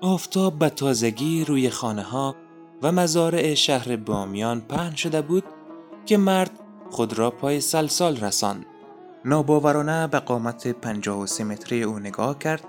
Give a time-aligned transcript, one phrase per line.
[0.00, 2.36] آفتاب به تازگی روی خانه ها
[2.82, 5.44] و مزارع شهر بامیان پهن شده بود
[6.06, 6.50] که مرد
[6.90, 8.66] خود را پای سلسال رساند.
[9.24, 12.64] ناباورانه به قامت 53 متری او نگاه کرد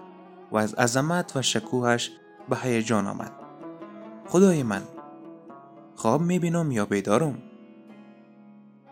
[0.52, 2.12] و از عظمت و شکوهش
[2.50, 3.32] به هیجان آمد.
[4.28, 4.82] خدای من
[5.96, 7.51] خواب می‌بینم یا بیدارم؟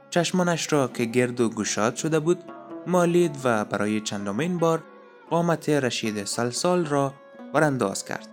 [0.10, 2.44] چشمانش را که گرد و گشاد شده بود
[2.88, 4.84] مالید و برای چندمین بار
[5.30, 7.14] قامت رشید سلسال را
[7.54, 8.28] برانداز کرد.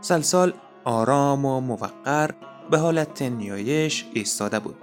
[0.00, 0.52] سلسال
[0.84, 2.30] آرام و موقر
[2.70, 4.76] به حالت نیایش ایستاده بود.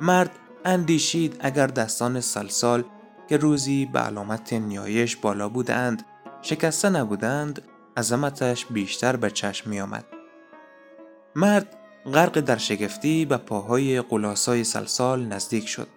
[0.00, 0.30] مرد
[0.64, 2.84] اندیشید اگر دستان سلسال
[3.28, 6.06] که روزی به علامت نیایش بالا بودند
[6.42, 7.62] شکسته نبودند
[7.96, 10.04] عظمتش بیشتر به چشم می آمد.
[11.36, 15.88] مرد غرق در شگفتی به پاهای قلاسای سلسال نزدیک شد.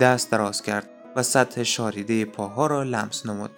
[0.00, 3.50] دست دراز کرد و سطح شاریده پاها را لمس نمود.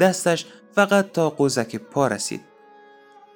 [0.00, 2.40] دستش فقط تا قوزک پا رسید.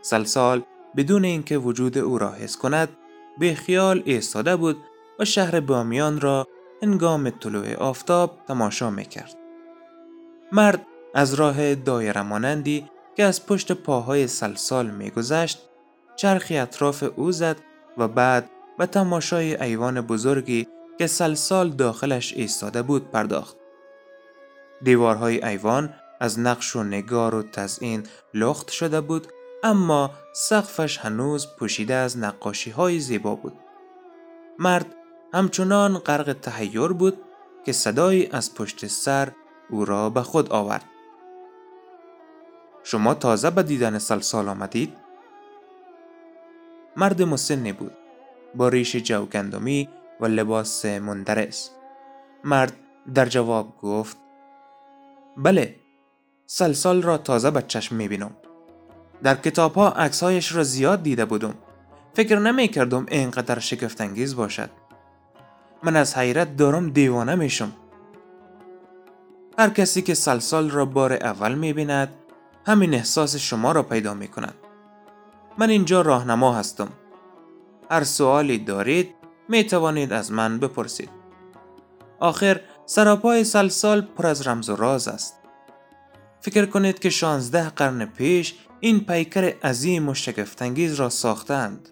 [0.02, 0.62] سلسال
[0.96, 2.88] بدون اینکه وجود او را حس کند
[3.38, 4.76] به خیال ایستاده بود
[5.18, 6.46] و شهر بامیان را
[6.82, 9.36] هنگام طلوع آفتاب تماشا می‌کرد.
[10.52, 15.67] مرد از راه دایره مانندی که از پشت پاهای سلسال میگذشت
[16.19, 17.56] چرخی اطراف او زد
[17.98, 23.56] و بعد به تماشای ایوان بزرگی که سلسال داخلش ایستاده بود پرداخت.
[24.83, 28.02] دیوارهای ایوان از نقش و نگار و تزئین
[28.34, 29.27] لخت شده بود
[29.62, 33.55] اما سقفش هنوز پوشیده از نقاشی های زیبا بود.
[34.58, 34.86] مرد
[35.34, 37.19] همچنان غرق تهیر بود
[37.66, 39.32] که صدایی از پشت سر
[39.70, 40.84] او را به خود آورد.
[42.84, 45.07] شما تازه به دیدن سلسال آمدید؟
[46.98, 47.92] مرد مسنی بود
[48.54, 49.88] با ریش جوگندمی
[50.20, 51.70] و لباس مندرس.
[52.44, 52.72] مرد
[53.14, 54.16] در جواب گفت
[55.36, 55.75] بله
[56.47, 58.31] سلسال را تازه به چشم می‌بینم.
[59.22, 61.54] در کتاب ها عکسهایش را زیاد دیده بودم.
[62.14, 64.70] فکر نمی کردم اینقدر شگفتانگیز باشد.
[65.82, 67.72] من از حیرت دارم دیوانه میشم.
[69.59, 72.09] هر کسی که سلسال را بار اول می بیند
[72.66, 74.54] همین احساس شما را پیدا می کند.
[75.58, 76.88] من اینجا راهنما هستم.
[77.91, 79.14] هر سوالی دارید
[79.48, 81.10] می توانید از من بپرسید.
[82.20, 85.34] آخر سراپای سلسال پر از رمز و راز است.
[86.41, 91.88] فکر کنید که شانزده قرن پیش این پیکر عظیم و شگفتانگیز را ساختند.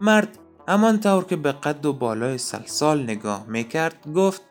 [0.00, 4.42] مرد همان طور که به قد و بالای سلسال نگاه می کرد گفت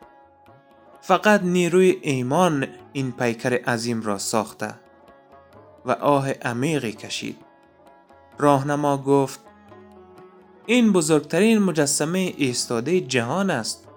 [1.02, 4.85] فقط نیروی ایمان این پیکر عظیم را ساخته
[5.86, 7.38] و آه عمیقی کشید.
[8.38, 9.40] راهنما گفت
[10.66, 13.88] این بزرگترین مجسمه ایستاده جهان است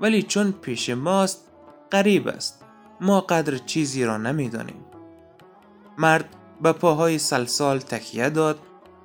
[0.00, 1.44] ولی چون پیش ماست
[1.90, 2.64] قریب است.
[3.00, 4.84] ما قدر چیزی را نمی‌دانیم.
[5.98, 6.28] مرد
[6.62, 8.58] به پاهای سلسال تکیه داد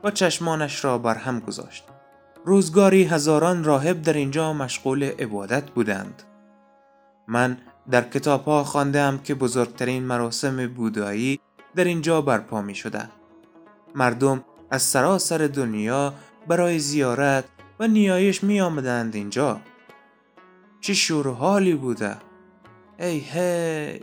[0.03, 1.83] و چشمانش را بر هم گذاشت.
[2.45, 6.23] روزگاری هزاران راهب در اینجا مشغول عبادت بودند.
[7.27, 7.57] من
[7.91, 11.39] در کتاب ها که بزرگترین مراسم بودایی
[11.75, 13.09] در اینجا برپا می شده.
[13.95, 16.13] مردم از سراسر دنیا
[16.47, 17.45] برای زیارت
[17.79, 19.61] و نیایش می آمدند اینجا.
[20.81, 22.17] چه شور حالی بوده.
[22.99, 23.99] ای هی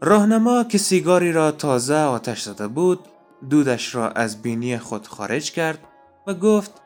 [0.00, 3.00] راهنما که سیگاری را تازه آتش زده بود
[3.50, 5.78] دودش را از بینی خود خارج کرد
[6.26, 6.82] و گفت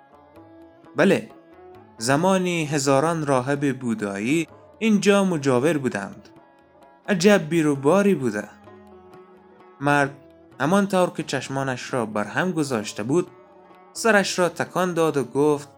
[0.96, 1.28] بله
[1.98, 6.28] زمانی هزاران راهب بودایی اینجا مجاور بودند
[7.08, 8.48] عجب بیروباری بوده
[9.80, 10.10] مرد
[10.60, 13.28] همان طور که چشمانش را بر هم گذاشته بود
[13.92, 15.68] سرش را تکان داد و گفت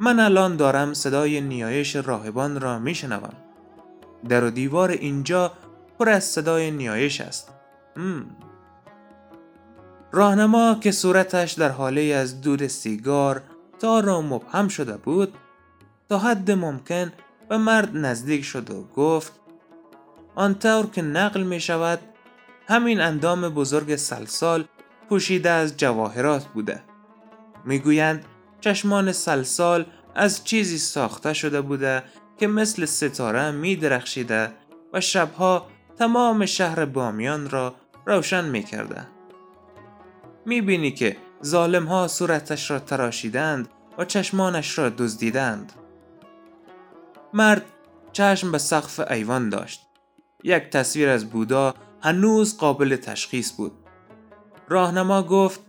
[0.00, 3.34] من الان دارم صدای نیایش راهبان را میشنوم.
[4.28, 5.52] در و دیوار اینجا
[5.98, 7.52] پر از صدای نیایش است.
[10.12, 13.42] راهنما که صورتش در حاله از دود سیگار
[13.78, 15.34] تا را مبهم شده بود
[16.08, 17.12] تا حد ممکن
[17.48, 19.32] به مرد نزدیک شد و گفت
[20.34, 21.98] آنطور که نقل می شود
[22.68, 24.64] همین اندام بزرگ سلسال
[25.08, 26.82] پوشیده از جواهرات بوده
[27.64, 28.24] می‌گویند
[28.60, 32.02] چشمان سلسال از چیزی ساخته شده بوده
[32.38, 34.50] که مثل ستاره می درخشیده
[34.92, 35.66] و شبها
[35.98, 37.74] تمام شهر بامیان را
[38.06, 39.08] روشن می کرده.
[40.46, 43.68] می بینی که ظالم ها صورتش را تراشیدند
[43.98, 45.72] و چشمانش را دزدیدند.
[47.32, 47.64] مرد
[48.12, 49.86] چشم به سقف ایوان داشت.
[50.44, 51.74] یک تصویر از بودا
[52.06, 53.72] هنوز قابل تشخیص بود.
[54.68, 55.60] راهنما گفت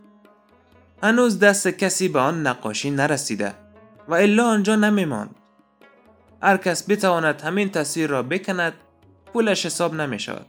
[1.02, 3.54] هنوز دست کسی به آن نقاشی نرسیده
[4.08, 5.34] و الا آنجا نمیماند.
[6.42, 8.72] هر کس بتواند همین تصویر را بکند
[9.32, 10.46] پولش حساب نمی شود.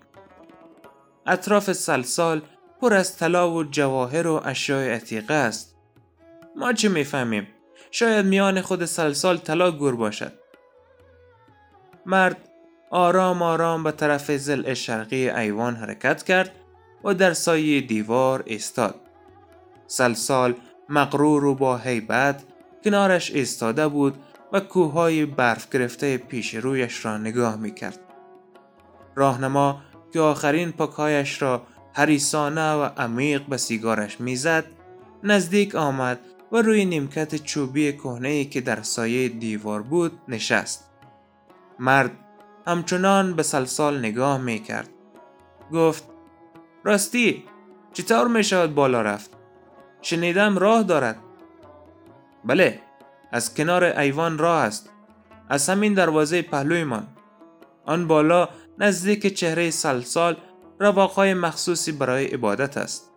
[1.27, 2.41] اطراف سلسال
[2.81, 5.75] پر از طلا و جواهر و اشیاء عتیقه است.
[6.56, 7.47] ما چه می‌فهمیم؟
[7.91, 10.33] شاید میان خود سلسال طلا گور باشد.
[12.06, 12.49] مرد
[12.89, 16.51] آرام آرام به طرف زل شرقی ایوان حرکت کرد
[17.03, 18.95] و در سایه دیوار ایستاد.
[19.88, 20.53] سلسال
[20.89, 22.44] مغرور و با حیبت
[22.83, 24.18] کنارش ایستاده بود
[24.53, 28.00] و کوههای برف گرفته پیش رویش را نگاه می کرد.
[29.15, 29.81] راهنما
[30.13, 31.62] که آخرین پاکهایش را
[31.94, 34.65] حریسانه و عمیق به سیگارش می‌زد
[35.24, 36.19] نزدیک آمد
[36.51, 40.89] و روی نیمکت چوبی کهنه که در سایه دیوار بود نشست.
[41.80, 42.12] مرد
[42.69, 44.89] همچنان به سلسال نگاه می کرد.
[45.74, 46.04] گفت
[46.83, 47.44] راستی
[47.94, 49.31] چطور می شود بالا رفت؟
[50.01, 51.18] شنیدم راه دارد.
[52.45, 52.81] بله
[53.31, 54.89] از کنار ایوان راه است.
[55.50, 57.07] از همین دروازه پهلویمان.
[57.86, 58.50] آن بالا
[58.80, 60.38] نزدیک چهره سلسال
[60.80, 63.12] رواقهای مخصوصی برای عبادت است.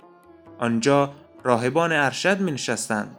[0.58, 1.12] آنجا
[1.44, 3.16] راهبان ارشد می نشستند.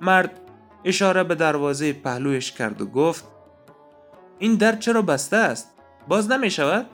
[0.00, 0.40] مرد
[0.84, 3.24] اشاره به دروازه پهلویش کرد و گفت
[4.42, 5.72] این در چرا بسته است؟
[6.08, 6.86] باز نمی شود؟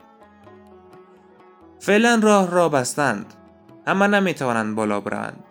[1.79, 3.33] فعلا راه را بستند.
[3.87, 5.43] همه نمی توانند بالا بروند.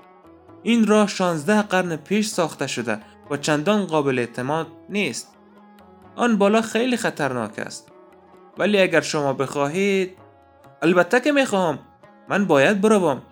[0.62, 3.00] این راه 16 قرن پیش ساخته شده
[3.30, 5.34] و چندان قابل اعتماد نیست.
[6.16, 7.92] آن بالا خیلی خطرناک است.
[8.58, 10.16] ولی اگر شما بخواهید
[10.82, 11.78] البته که می‌خواهم
[12.28, 13.22] من باید بروم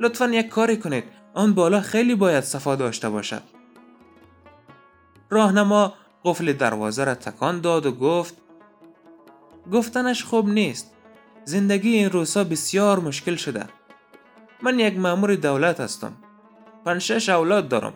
[0.00, 1.04] لطفا یک کاری کنید
[1.34, 3.42] آن بالا خیلی باید صفا داشته باشد
[5.30, 5.94] راهنما
[6.26, 8.34] قفل دروازه را تکان داد و گفت
[9.72, 10.92] گفتنش خوب نیست.
[11.44, 13.64] زندگی این روزها بسیار مشکل شده.
[14.62, 16.12] من یک مامور دولت هستم.
[16.84, 17.92] پنج اولاد دارم.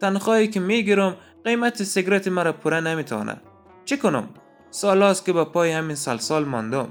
[0.00, 3.40] تنخواهی که می‌گیرم قیمت سیگرت مرا پوره نمی‌تونه.
[3.84, 4.28] چه کنم؟
[4.70, 6.88] سال که به پای همین سلسال ماندم.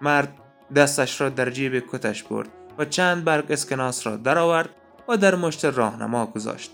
[0.00, 0.28] مرد
[0.76, 2.48] دستش را در جیب کتش برد
[2.78, 4.70] و چند برگ اسکناس را درآورد
[5.08, 6.70] و در مشت راهنما گذاشت.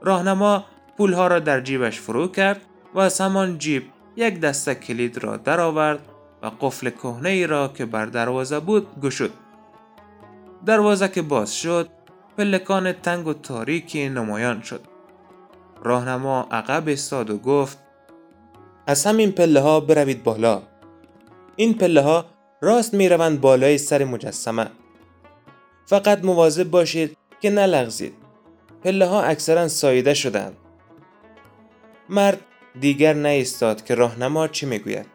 [0.00, 0.64] راهنما
[0.98, 2.60] پولها را در جیبش فرو کرد
[2.94, 3.82] و از همان جیب
[4.16, 5.98] یک دسته کلید را درآورد
[6.42, 9.32] و قفل کهنه ای را که بر دروازه بود گشود.
[10.66, 11.88] دروازه که باز شد
[12.38, 14.80] پلکان تنگ و تاریکی نمایان شد.
[15.82, 17.78] راهنما عقب استاد و گفت
[18.86, 20.62] از همین پله ها بروید بالا.
[21.56, 22.24] این پله ها
[22.60, 24.66] راست می روند بالای سر مجسمه.
[25.86, 28.14] فقط مواظب باشید که نلغزید.
[28.84, 30.56] پله ها اکثرا ساییده شدند.
[32.08, 32.40] مرد
[32.80, 35.06] دیگر نایستاد که راهنما چی می‌گوید.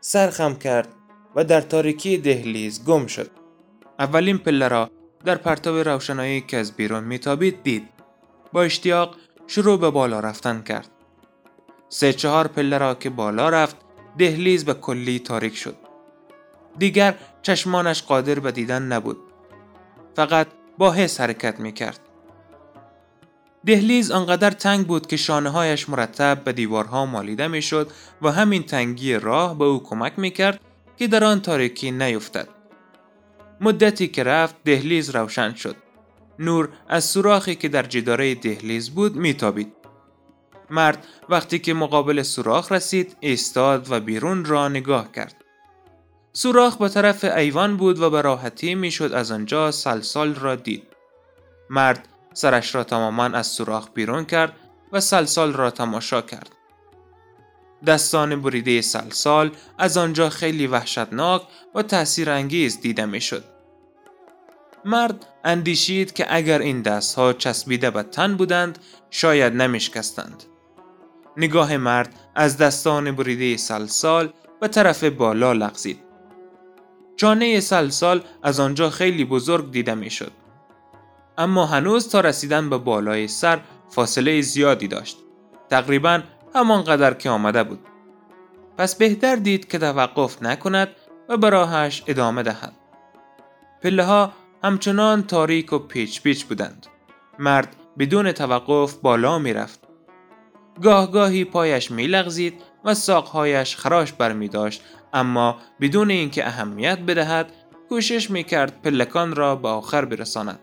[0.00, 0.88] سر خم کرد
[1.36, 3.30] و در تاریکی دهلیز گم شد.
[3.98, 4.90] اولین پله را
[5.24, 7.88] در پرتاب روشنایی که از بیرون میتابید دید.
[8.52, 9.16] با اشتیاق
[9.46, 10.88] شروع به بالا رفتن کرد.
[11.88, 13.76] سه چهار پله را که بالا رفت
[14.18, 15.76] دهلیز به کلی تاریک شد.
[16.78, 19.18] دیگر چشمانش قادر به دیدن نبود.
[20.16, 20.46] فقط
[20.78, 22.00] با حس حرکت می کرد.
[23.66, 27.90] دهلیز آنقدر تنگ بود که شانه هایش مرتب به دیوارها مالیده می شد
[28.22, 30.60] و همین تنگی راه به او کمک می کرد
[30.96, 32.48] که در آن تاریکی نیفتد.
[33.60, 35.76] مدتی که رفت دهلیز روشن شد.
[36.38, 39.72] نور از سوراخی که در جداره دهلیز بود میتابید.
[40.70, 45.44] مرد وقتی که مقابل سوراخ رسید ایستاد و بیرون را نگاه کرد.
[46.32, 50.82] سوراخ به طرف ایوان بود و به راحتی می‌شد از آنجا سلسال را دید.
[51.70, 54.52] مرد سرش را تماما از سوراخ بیرون کرد
[54.92, 56.50] و سلسال را تماشا کرد.
[57.86, 61.42] دستان بریده سلسال از آنجا خیلی وحشتناک
[61.74, 63.44] و تأثیر انگیز دیده می‌شد.
[64.84, 68.78] مرد اندیشید که اگر این دستها چسبیده به تن بودند
[69.10, 70.42] شاید نمیشکستند.
[71.36, 75.98] نگاه مرد از دستان بریده سلسال به طرف بالا لغزید.
[77.16, 80.32] چانه سلسال از آنجا خیلی بزرگ دیده می‌شد.
[81.38, 85.18] اما هنوز تا رسیدن به بالای سر فاصله زیادی داشت.
[85.70, 86.22] تقریبا
[86.54, 87.78] همانقدر که آمده بود.
[88.78, 90.88] پس بهتر دید که توقف نکند
[91.28, 91.66] و به
[92.06, 92.72] ادامه دهد.
[93.82, 94.32] پله ها
[94.64, 96.86] همچنان تاریک و پیچ پیچ بودند.
[97.38, 99.80] مرد بدون توقف بالا می رفت.
[100.82, 107.52] گاه گاهی پایش می لغزید و ساقهایش خراش برمی داشت اما بدون اینکه اهمیت بدهد
[107.88, 110.58] کوشش می کرد پلکان را به آخر برساند.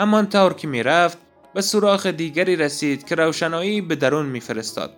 [0.00, 1.18] همانطور که می رفت
[1.54, 4.96] به سوراخ دیگری رسید که روشنایی به درون میفرستاد.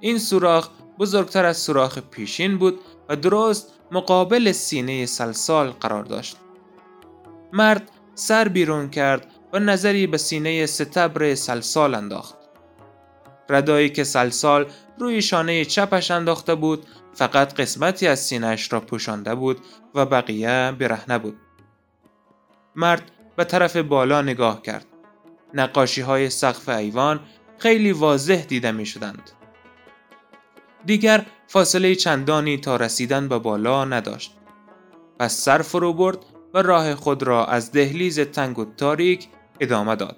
[0.00, 0.68] این سوراخ
[0.98, 6.36] بزرگتر از سوراخ پیشین بود و درست مقابل سینه سلسال قرار داشت.
[7.52, 12.34] مرد سر بیرون کرد و نظری به سینه ستبر سلسال انداخت.
[13.50, 14.66] ردایی که سلسال
[14.98, 19.58] روی شانه چپش انداخته بود فقط قسمتی از سینهش را پوشانده بود
[19.94, 21.36] و بقیه برهنه بود.
[22.76, 24.86] مرد به طرف بالا نگاه کرد.
[25.54, 27.20] نقاشی های سقف ایوان
[27.58, 29.30] خیلی واضح دیده می شدند.
[30.84, 34.36] دیگر فاصله چندانی تا رسیدن به بالا نداشت.
[35.18, 36.18] پس سر فرو برد
[36.54, 39.28] و راه خود را از دهلیز تنگ و تاریک
[39.60, 40.16] ادامه داد.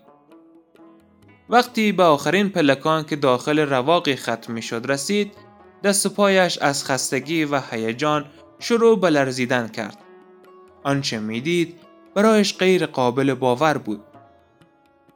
[1.48, 5.32] وقتی به آخرین پلکان که داخل رواقی ختم می شد رسید،
[5.84, 8.24] دست و پایش از خستگی و هیجان
[8.58, 9.98] شروع به لرزیدن کرد.
[10.82, 14.00] آنچه می‌دید برایش غیر قابل باور بود.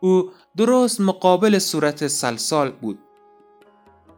[0.00, 2.98] او درست مقابل صورت سلسال بود.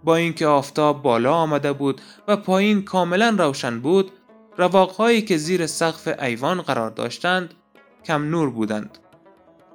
[0.05, 4.13] با اینکه آفتاب بالا آمده بود و پایین کاملا روشن بود،
[4.57, 7.55] رواقهایی که زیر سقف ایوان قرار داشتند
[8.05, 8.99] کم نور بودند.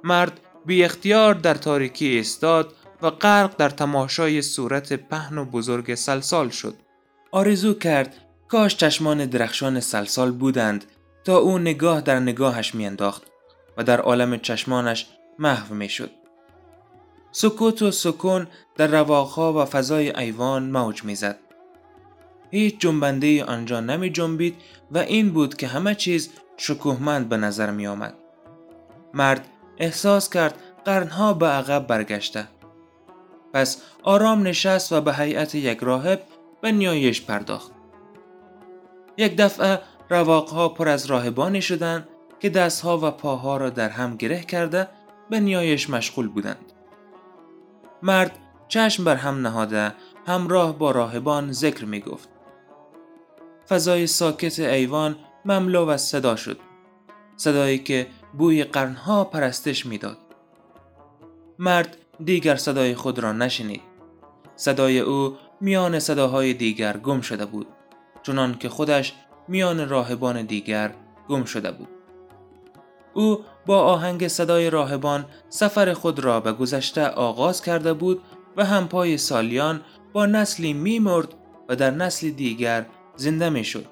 [0.04, 6.48] مرد بی اختیار در تاریکی ایستاد و غرق در تماشای صورت پهن و بزرگ سلسال
[6.48, 6.74] شد.
[7.30, 8.14] آرزو کرد
[8.48, 10.84] کاش چشمان درخشان سلسال بودند
[11.24, 13.22] تا او نگاه در نگاهش میانداخت
[13.76, 15.06] و در عالم چشمانش
[15.38, 16.10] محو می‌شد.
[17.32, 21.38] سکوت و سکون در رواقها و فضای ایوان موج می‌زد.
[22.50, 24.56] هیچ جنبنده آنجا نمی جنبید
[24.90, 28.14] و این بود که همه چیز شکوهمند به نظر می آمد.
[29.14, 29.48] مرد
[29.78, 32.48] احساس کرد قرنها به عقب برگشته.
[33.52, 36.22] پس آرام نشست و به هیئت یک راهب
[36.60, 37.72] به نیایش پرداخت.
[39.16, 39.80] یک دفعه
[40.12, 42.08] رواقها پر از راهبانی شدند
[42.40, 44.88] که دستها و پاها را در هم گره کرده
[45.30, 46.72] به نیایش مشغول بودند.
[48.02, 48.38] مرد
[48.68, 49.94] چشم بر هم نهاده
[50.26, 52.28] همراه با راهبان ذکر می گفت.
[53.68, 56.58] فضای ساکت ایوان مملو از صدا شد.
[57.36, 58.06] صدایی که
[58.38, 60.18] بوی قرنها پرستش می‌داد.
[61.58, 63.82] مرد دیگر صدای خود را نشنید.
[64.56, 67.66] صدای او میان صداهای دیگر گم شده بود.
[68.22, 69.14] چنان که خودش
[69.48, 70.94] میان راهبان دیگر
[71.28, 71.88] گم شده بود.
[73.14, 78.22] او با آهنگ صدای راهبان سفر خود را به گذشته آغاز کرده بود
[78.56, 79.80] و همپای سالیان
[80.12, 81.34] با نسلی میمرد
[81.68, 83.86] و در نسل دیگر زنده می شد.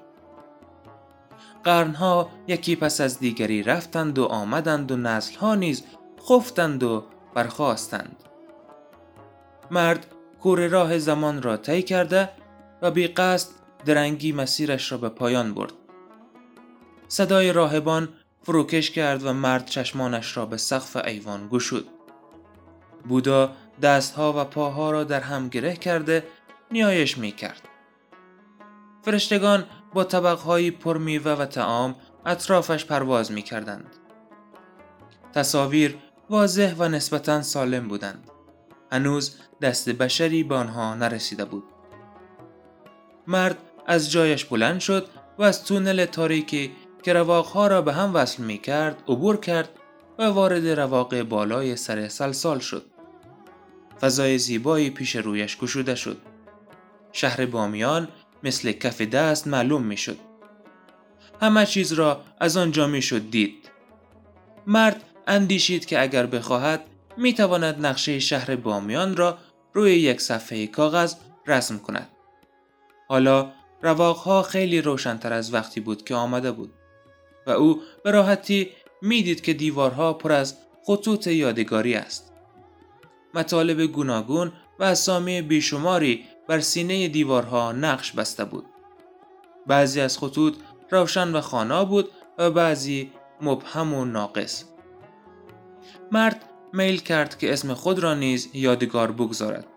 [1.63, 5.83] قرنها یکی پس از دیگری رفتند و آمدند و نسلها نیز
[6.29, 7.03] خفتند و
[7.33, 8.15] برخواستند.
[9.71, 10.05] مرد
[10.41, 12.29] کور راه زمان را طی کرده
[12.81, 15.73] و بی قصد درنگی مسیرش را به پایان برد.
[17.07, 18.09] صدای راهبان
[18.43, 21.87] فروکش کرد و مرد چشمانش را به سقف ایوان گشود.
[23.07, 26.23] بودا دستها و پاها را در هم گره کرده
[26.71, 27.61] نیایش می کرد.
[29.01, 31.95] فرشتگان با طبقهایی پر میوه و تعام
[32.25, 33.95] اطرافش پرواز می کردند.
[35.33, 35.97] تصاویر
[36.29, 38.31] واضح و نسبتا سالم بودند.
[38.91, 41.63] هنوز دست بشری به آنها نرسیده بود.
[43.27, 45.07] مرد از جایش بلند شد
[45.37, 46.71] و از تونل تاریکی
[47.03, 49.69] که رواقها را به هم وصل می کرد عبور کرد
[50.19, 52.85] و وارد رواق بالای سر سلسال شد.
[54.01, 56.17] فضای زیبایی پیش رویش گشوده شد.
[57.11, 58.07] شهر بامیان
[58.43, 60.17] مثل کف دست معلوم می شد.
[61.41, 63.69] همه چیز را از آنجا می شد دید.
[64.67, 66.81] مرد اندیشید که اگر بخواهد
[67.17, 69.37] می تواند نقشه شهر بامیان را
[69.73, 71.15] روی یک صفحه کاغذ
[71.47, 72.07] رسم کند.
[73.07, 76.73] حالا رواقها خیلی روشنتر از وقتی بود که آمده بود
[77.47, 78.69] و او به راحتی
[79.01, 82.33] می‌دید که دیوارها پر از خطوط یادگاری است.
[83.33, 88.65] مطالب گوناگون و اسامی بیشماری بر سینه دیوارها نقش بسته بود.
[89.67, 90.55] بعضی از خطوط
[90.91, 93.11] روشن و خانا بود و بعضی
[93.41, 94.63] مبهم و ناقص.
[96.11, 99.67] مرد میل کرد که اسم خود را نیز یادگار بگذارد.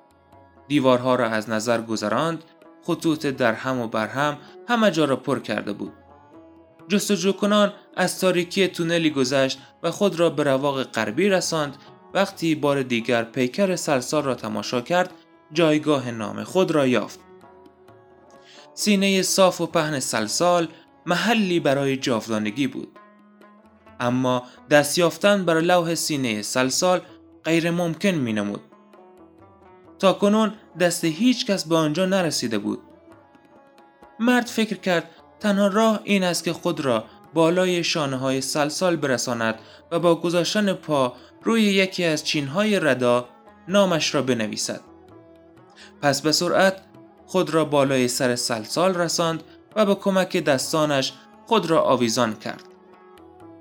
[0.68, 2.44] دیوارها را از نظر گذراند،
[2.84, 4.38] خطوط در هم و بر هم
[4.68, 5.92] همه جا را پر کرده بود.
[6.88, 11.76] جستجو کنان از تاریکی تونلی گذشت و خود را به رواق غربی رساند
[12.14, 15.10] وقتی بار دیگر پیکر سلسال را تماشا کرد
[15.52, 17.20] جایگاه نام خود را یافت.
[18.74, 20.68] سینه صاف و پهن سلسال
[21.06, 22.98] محلی برای جاودانگی بود.
[24.00, 27.00] اما دست یافتن بر لوح سینه سلسال
[27.44, 28.60] غیر ممکن می نمود.
[29.98, 32.78] تا کنون دست هیچ کس به آنجا نرسیده بود.
[34.20, 37.04] مرد فکر کرد تنها راه این است که خود را
[37.34, 39.58] بالای شانه های سلسال برساند
[39.90, 41.12] و با گذاشتن پا
[41.42, 43.28] روی یکی از چینهای ردا
[43.68, 44.80] نامش را بنویسد.
[46.02, 46.82] پس به سرعت
[47.26, 49.42] خود را بالای سر سلسال رساند
[49.76, 51.12] و به کمک دستانش
[51.46, 52.64] خود را آویزان کرد.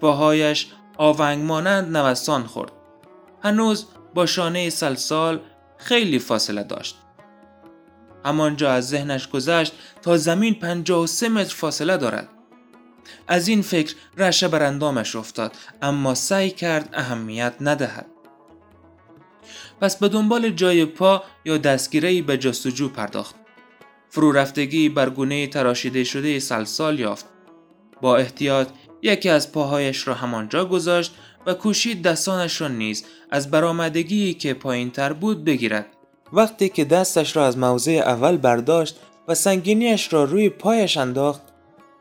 [0.02, 0.68] پاهایش
[0.98, 2.72] آونگ مانند نوستان خورد.
[3.44, 5.40] هنوز با شانه سلسال
[5.78, 6.98] خیلی فاصله داشت.
[8.26, 12.30] همانجا از ذهنش گذشت تا زمین 53 متر فاصله دارد.
[13.28, 18.06] از این فکر رشه بر اندامش افتاد اما سعی کرد اهمیت ندهد.
[19.82, 23.36] پس به دنبال جای پا یا دستگیری به جستجو پرداخت.
[24.10, 27.26] فرو رفتگی بر گونه تراشیده شده سلسال یافت.
[28.02, 28.68] با احتیاط
[29.02, 31.14] یکی از پاهایش را همانجا گذاشت
[31.46, 35.86] و کوشید دستانش را نیز از برآمدگی که پایین تر بود بگیرد.
[36.34, 41.42] وقتی که دستش را از موضع اول برداشت و سنگینیش را روی پایش انداخت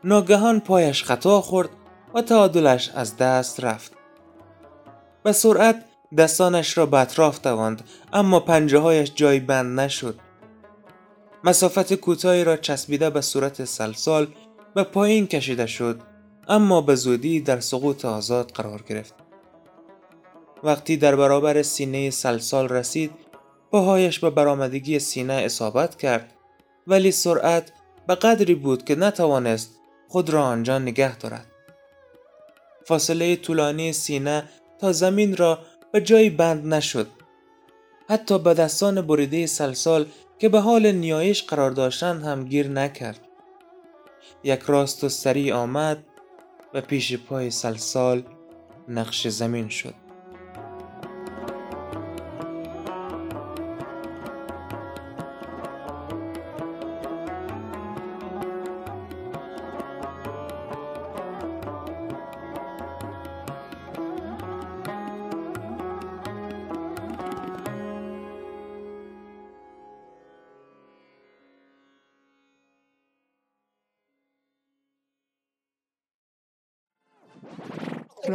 [0.03, 1.69] ناگهان پایش خطا خورد
[2.13, 3.91] و تعادلش از دست رفت.
[5.23, 5.85] به سرعت
[6.17, 10.19] دستانش را به اطراف تواند اما پنجه هایش جای بند نشد.
[11.43, 14.27] مسافت کوتاهی را چسبیده به صورت سلسال
[14.75, 16.01] به پایین کشیده شد
[16.47, 19.13] اما به زودی در سقوط آزاد قرار گرفت.
[20.63, 23.11] وقتی در برابر سینه سلسال رسید
[23.73, 26.33] پاهایش به برآمدگی سینه اصابت کرد
[26.87, 27.71] ولی سرعت
[28.07, 31.45] به قدری بود که نتوانست خود را آنجا نگه دارد.
[32.85, 34.43] فاصله طولانی سینه
[34.79, 35.59] تا زمین را
[35.91, 37.07] به جایی بند نشد.
[38.09, 40.05] حتی به دستان بریده سلسال
[40.39, 43.19] که به حال نیایش قرار داشتند هم گیر نکرد.
[44.43, 46.03] یک راست و سریع آمد
[46.73, 48.23] و پیش پای سلسال
[48.87, 50.02] نقش زمین شد.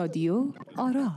[0.09, 1.09] رادیو آرا.